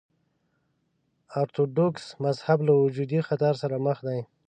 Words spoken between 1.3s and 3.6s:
ارتوډوکس مذهب له وجودي خطر